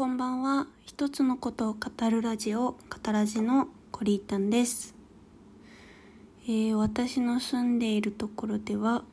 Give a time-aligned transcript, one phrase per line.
[0.00, 0.66] こんばんは。
[0.86, 4.94] 一つのことを語るラジオ語ラジのコリータンです、
[6.44, 9.04] えー私の住んでいるところでは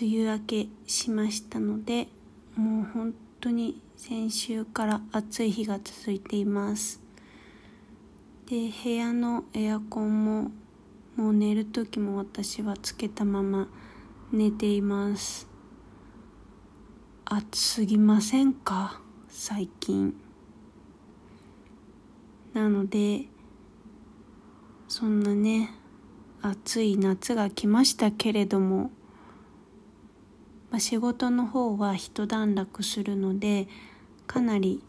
[0.00, 2.08] 梅雨明けしましたので
[2.56, 7.00] もう本当に先週から暑い日が続いています。
[8.46, 10.50] で部屋のエアコンも
[11.14, 13.68] もう寝る時も私はつけたまま
[14.32, 15.46] 寝ています。
[17.24, 19.02] 暑すぎませんか？
[19.28, 20.14] 最近。
[22.54, 23.26] なので
[24.88, 25.70] そんなね
[26.40, 28.90] 暑い夏が来ましたけれども、
[30.70, 33.68] まあ、仕事の方は一段落するので
[34.26, 34.82] かなり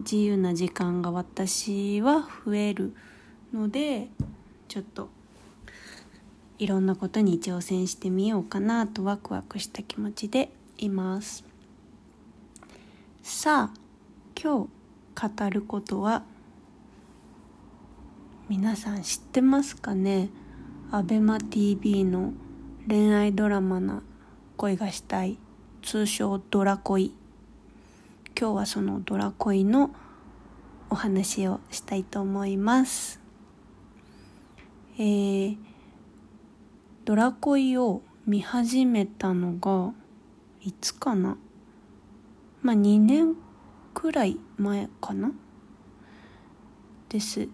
[0.00, 2.94] 自由な時間が私は増える
[3.52, 4.08] ので
[4.68, 5.08] ちょっと
[6.58, 11.44] いろんなことに挑戦してみようかなとワクワクした気持ちでいます。
[13.22, 13.83] さあ
[14.44, 14.68] 今
[15.16, 16.22] 日語ることは
[18.50, 20.28] 皆さん知ってますかね？
[20.90, 22.34] アベマ t v の
[22.86, 24.02] 恋愛ドラマな
[24.58, 25.38] 恋がしたい
[25.80, 27.14] 通称ドラ恋。
[28.38, 29.94] 今日はそのドラ恋の
[30.90, 33.22] お話をしたいと思います。
[34.98, 35.56] えー、
[37.06, 39.94] ドラ恋を見始めたのが
[40.60, 41.38] いつかな？
[42.60, 43.36] まあ2年
[43.94, 45.32] くらい前かな？
[47.08, 47.48] です。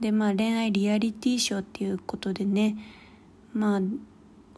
[0.00, 2.76] でまあ恋愛リアリティショーっていうことでね
[3.54, 3.80] まあ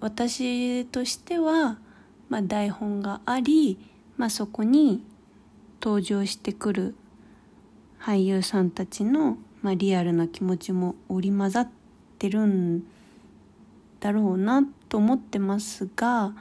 [0.01, 1.79] 私としては、
[2.29, 3.79] まあ、台本があり、
[4.17, 5.05] まあ、そこに
[5.81, 6.95] 登場してくる
[8.01, 11.69] 俳優さんたちの、まあ、リアルな気持ちも織り交ざっ
[12.19, 12.83] てるん
[14.01, 16.33] だろうなと思ってますが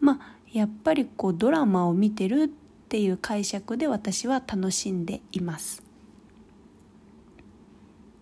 [0.00, 5.82] まあやっぱりこうドラマを見てるってっていう解釈で私は楽しんでいます。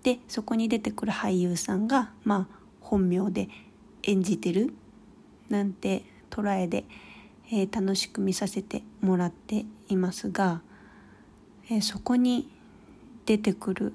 [0.03, 3.51] でそこに出てくる俳優さんがまあ本名で
[4.03, 4.73] 演じてる
[5.51, 6.85] なんて捉えで、
[7.53, 10.63] えー楽しく見させてもらっていますが、
[11.71, 12.49] えーそこに
[13.27, 13.93] 出てくる、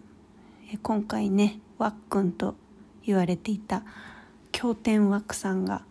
[0.71, 2.53] えー今回ねわっくんと
[3.03, 3.83] 言われていた
[4.51, 5.83] 経典ワックさんが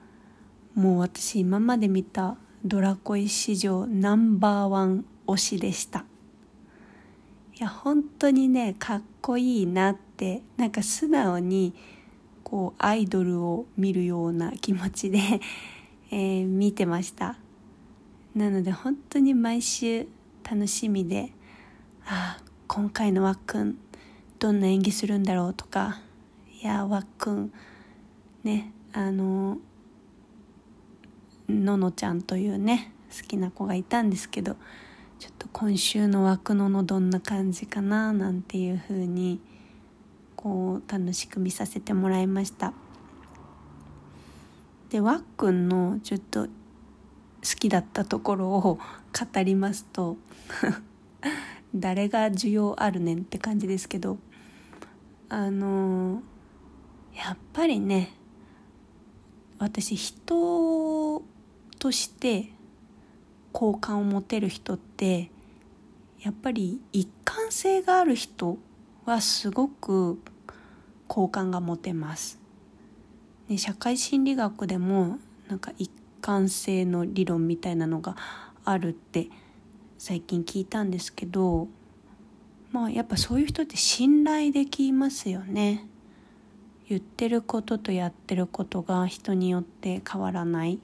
[0.74, 2.36] もう私今まで見た
[2.68, 6.04] ドラ恋史上ナンバーワン推しでした。
[7.58, 11.74] いや本当にねかっこいいなってなんか素直に
[12.44, 15.18] こうアイドルを見るような気持ちで、
[16.12, 17.38] えー見てました。
[18.34, 20.06] なので本当に毎週
[20.48, 21.32] 楽しみで
[22.04, 23.78] ああ今回のわっくん
[24.38, 26.00] どんな演技するんだろうとか
[26.60, 27.52] いやわっくん
[28.44, 29.58] ねあの
[31.48, 34.56] ののちゃんというね好きな子がいたんですけど
[35.18, 39.40] ちょっと今週の枠ののどんな感じかななんていう風に
[40.36, 42.72] こう楽しく見させてもらいました。
[44.90, 46.50] でわっくんのちょっと好
[47.58, 48.78] きだったところを
[49.34, 50.16] 語りますと
[51.74, 54.18] 誰が需要あるねんって感じですけど
[55.28, 56.22] あの
[57.14, 58.14] やっぱりね
[59.58, 61.22] 私人
[61.78, 62.50] として
[63.52, 65.30] 好感を持てる人って
[66.20, 68.58] やっぱり一貫性がある人
[69.04, 70.18] はすごく
[71.06, 72.38] 好感が持てます。
[73.48, 75.18] ね、社会心理学でも
[75.48, 75.90] なんか一
[76.20, 78.16] 貫性の理論みたいなのが
[78.64, 79.28] あるって
[79.96, 81.68] 最近聞いたんですけど
[82.70, 85.86] まあやっぱそういう人って信頼できますよね。
[86.88, 90.78] 言ってることとやってることが人によって変わらない、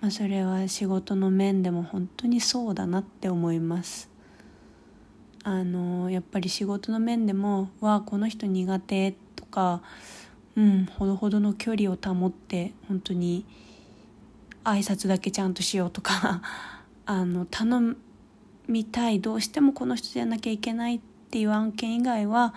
[0.00, 4.10] まあ、それは仕事の面でも本当にそうだなって思います。
[5.42, 9.80] あのやっぱり仕事の面でも「わあこの人苦手」とか
[10.56, 13.44] うんほどほどの距離を保って本当に
[14.64, 16.42] 挨拶だけちゃんとしようとか
[17.06, 17.94] あの頼
[18.66, 21.00] みたいどうしてもこの人じゃなきゃいけないっ
[21.30, 22.52] ていう案件以外は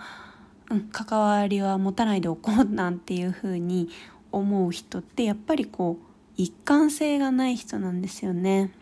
[0.70, 3.88] うん、関わりは持たないでおこうなんていうふうに
[4.30, 6.09] 思う人ってやっぱりこう
[6.40, 8.72] 一貫性がない人なんですよね。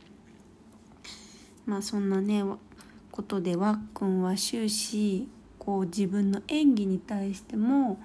[1.67, 2.45] まあそんなね
[3.11, 5.27] ことでわっくんは終始
[5.59, 8.01] こう自分の演技に対しても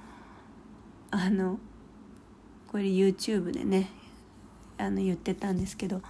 [1.12, 1.60] あの
[2.68, 3.90] これ YouTube でね
[4.80, 6.02] あの言ってたんですけど、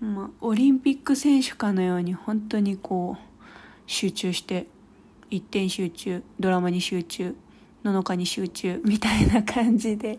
[0.00, 3.42] まあ、オリンピック選手かのように本当にこう
[3.84, 4.68] 集中して
[5.28, 7.36] 一点集中ドラマに集中
[7.84, 10.18] ののかに集中みたいな感じで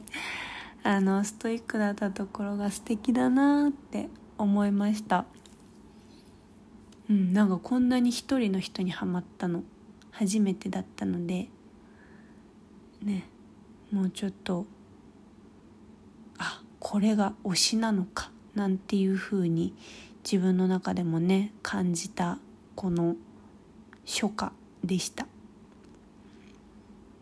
[0.88, 4.08] あのストイックだったところが素敵だなって
[4.38, 5.26] 思いました。
[7.10, 9.64] うんなんかこんなに一人の人にはまったの
[10.12, 11.50] 初めてだったので
[13.02, 13.28] ね
[13.92, 14.66] もうちょっと
[16.38, 19.74] あこれが推しなのかなんていうふうに
[20.24, 22.40] 自分の中でもね感じた
[22.76, 23.18] この
[24.06, 24.54] 初夏
[24.86, 25.28] でした。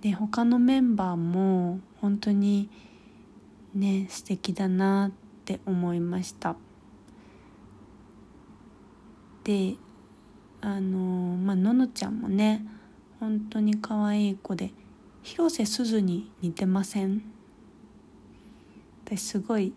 [0.02, 2.70] で他のメンバーも本当に
[3.76, 5.12] ね素敵だなっ
[5.46, 6.56] て思いました。
[9.44, 9.76] で
[10.62, 12.66] あのまあののちゃんもね
[13.20, 14.72] 本当に可愛い子で
[15.22, 17.22] 広瀬すずに似てません？
[19.06, 19.74] 私すごい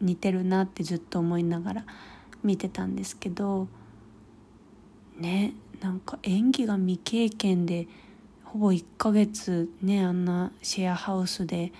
[0.00, 1.84] 似てるなってずっと思いながら
[2.42, 3.68] 見てたんですけど
[5.18, 7.86] ねなんか演技が未経験で
[8.44, 11.72] ほぼ1ヶ月ねあんなシェアハウスで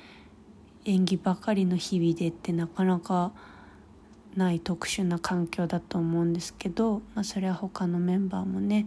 [0.85, 3.33] 演技ばかりの日々でってなかなか
[4.37, 8.87] ない特殊な環境だと思うんですけど、まあ、それは他のメンバーもね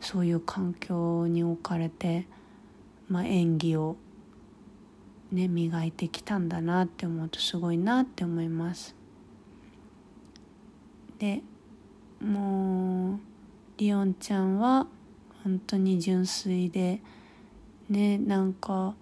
[0.00, 2.26] そういう環境に置かれて、
[3.08, 3.96] まあ、演技を、
[5.32, 8.94] ね、磨いてきたんだなって思うとすごいなって思います。
[11.18, 11.42] で
[12.20, 13.20] もう
[13.78, 14.86] リオンちゃんは
[15.42, 17.00] 本当に純粋で
[17.88, 18.94] ねなんか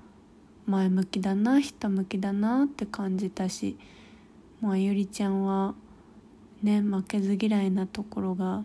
[0.66, 3.76] 前向きだなひたむきだなって感じたし
[4.60, 5.74] もうあゆりちゃんは
[6.62, 8.64] ね負けず嫌いなところが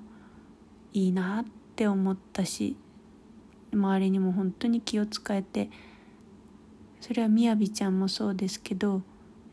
[0.93, 2.77] いいなって思ったし
[3.73, 5.69] 周りにも本当に気を使えて
[7.01, 9.01] それはみやびちゃんもそうですけど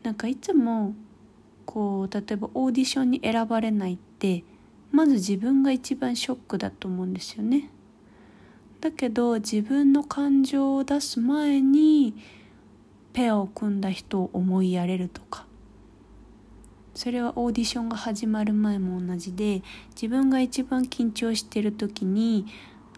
[0.03, 0.95] なんかいつも
[1.65, 4.43] こう例えばオーディションに選ばれないって
[4.91, 7.69] まず自分が一番ショックだと思うんですよね。
[8.81, 12.13] だけど自分の感情を出す前に
[13.13, 15.45] ペアを組んだ人を思いやれるとか
[16.93, 19.61] それはオーディションが始まる前も同じで
[19.95, 22.45] 自分が一番緊張してる時に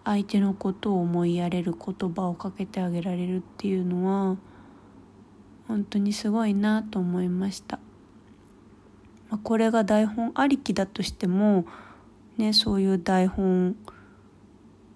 [0.04, 4.36] 相手のことを思いやれる言葉をかけてあげられるっていうのは
[5.68, 7.78] 本当にすごいなと思いました。
[9.28, 11.64] ま、これが台本ありきだとしても、
[12.38, 13.76] ね、そういう台本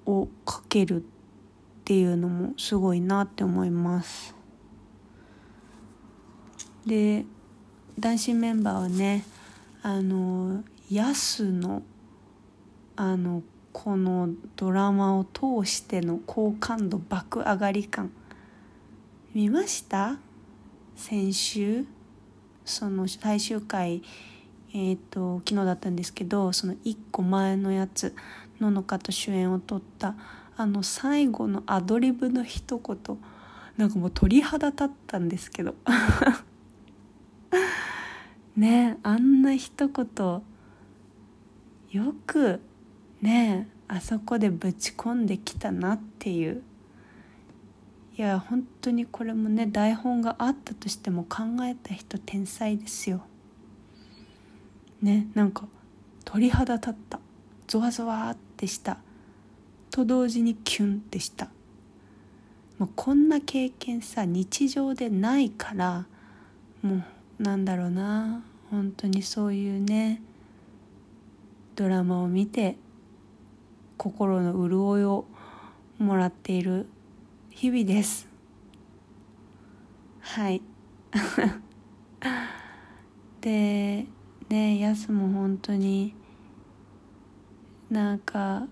[0.06, 1.04] を書けるっ
[1.84, 4.34] ていうのもすごいなって思います。
[6.86, 7.24] で
[7.98, 9.24] 男子メンバーはね
[9.82, 11.82] あのヤスの
[12.96, 13.42] あの
[13.72, 18.12] このドラマを通しての好感度爆上がり感。
[19.34, 20.18] 見ました？
[20.96, 21.84] 先週？
[22.64, 24.02] その最終回
[24.72, 28.14] えっ、ー、と昨日だったんですけどその1個前のやつ。
[28.60, 30.14] ののかと主演を取った
[30.56, 33.18] あの最後のアドリブの一言。
[33.76, 35.74] なんかもう鳥肌立ったんですけど。
[38.56, 40.42] ねあんな一言
[41.90, 42.60] よく
[43.20, 46.62] ねあそこでぶち込んできたなっていう。
[48.16, 53.22] いや本当にこれもね台本があったとしても考えた人天才ですよ。
[55.02, 55.66] ねなんか
[56.24, 57.18] 鳥肌立った。
[57.66, 58.98] ゾワゾワってした。
[59.90, 61.48] と同時にキュンってした。
[62.78, 66.06] もうこんな経験さ日常でないから
[66.82, 67.04] も
[67.38, 68.42] うなんだろうな。
[68.70, 70.20] 本当にそういうね
[71.76, 72.76] ドラマを見て
[73.96, 75.24] 心の潤いを
[75.98, 76.86] もらっている
[77.50, 78.28] 日々です。
[80.20, 80.60] はい。
[83.40, 84.06] で
[84.48, 86.14] ねやすも本当に
[87.94, 88.66] なんか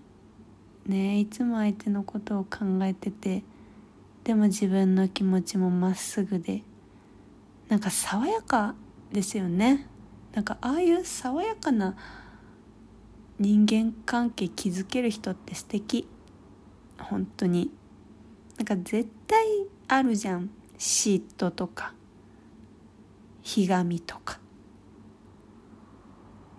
[0.85, 3.41] ねいつも相手のことを考えてて
[4.25, 6.61] でも自分の気持ちもまっすぐで
[7.69, 8.75] なんか爽やか
[9.13, 9.87] ですよね。
[10.33, 11.95] なんかああいう爽やかな
[13.39, 16.05] 人間関係築ける人って素敵。
[16.99, 17.71] 本当に。
[18.57, 19.45] なんか絶対
[19.87, 20.49] あるじゃん。
[20.77, 21.93] 嫉妬とか。
[23.41, 24.39] ひがみとか。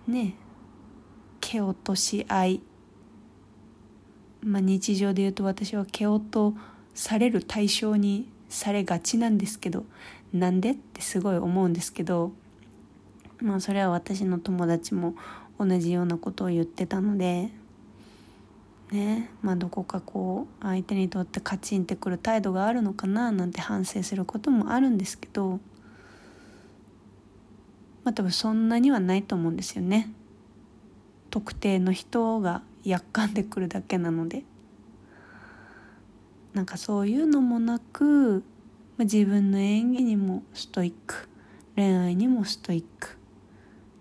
[0.06, 0.36] ね。
[1.54, 2.60] 蹴落とし合い。
[4.42, 6.54] まあ日常で言うと私は蹴落と
[6.94, 9.84] される対象にされがちなんですけど
[10.32, 12.32] なんでってすごい思うんですけど
[13.40, 15.14] まあそれは私の友達も
[15.58, 17.50] 同じようなことを言ってたので
[18.90, 25.60] ねまあどこかこう相手にとってカチンってくる態度があるのかななんて反省することもあるんですけど
[28.02, 30.12] まあ多分そんなにはないと思うんですよね。
[31.34, 34.44] 特定の人がやっかんでくるだけなので
[36.52, 38.44] なんかそういうのもなく、
[38.98, 41.28] 自分の演技にもストイック
[41.74, 43.16] 恋愛にもストイック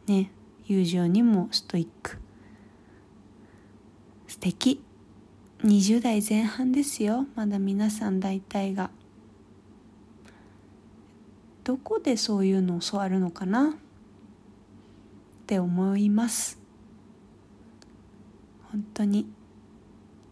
[0.06, 0.30] ね
[0.66, 2.20] 友情にもストイック
[4.28, 4.84] 素敵。
[5.63, 7.25] 20代前半ですよ。
[7.34, 8.92] まだ皆さん大体が。
[11.63, 13.74] どこでそういうのを教わるのかなっ
[15.48, 16.62] て思います。
[18.74, 19.32] 本当に。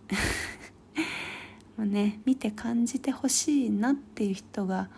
[1.78, 4.90] もうね見て感じてほしいなっていう人が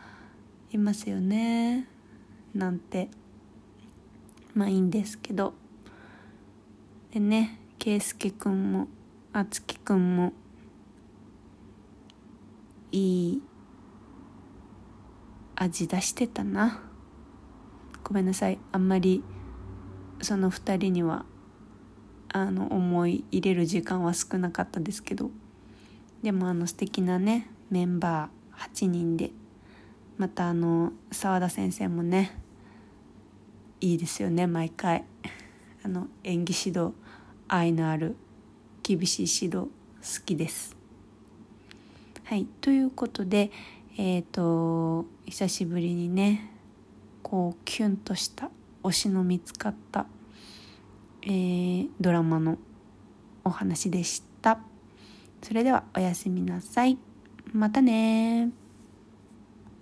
[0.72, 1.90] いますよね。
[2.56, 3.10] なんて。
[4.56, 5.54] まあいいんですけど。
[7.12, 8.88] でね圭佑くんも
[9.34, 10.32] あつきくんも
[12.94, 13.42] いい
[15.56, 16.82] 味出してたな。
[18.06, 18.58] ごめんなさい。
[18.72, 19.22] あんまり
[20.22, 21.26] その2人には
[22.34, 25.32] あの思い入れる時間は少なかったですけど。
[26.24, 29.32] でもあの素敵なねメンバー8人で
[30.18, 32.40] またあの澤田先生もね
[33.82, 35.04] いいですよね毎回。
[35.86, 36.94] あの演技指導
[37.50, 38.16] 愛のある
[38.84, 40.76] 厳しい指導好きです。
[42.24, 43.52] はいということで
[43.98, 46.50] えっ、ー、と久しぶりにね
[47.22, 48.50] こうキュンとした
[48.82, 50.06] 推しの見つかった、
[51.26, 52.58] えー、ドラマの
[53.44, 54.60] お話でした。
[55.42, 56.98] それではおやすみなさい。
[57.54, 58.50] またね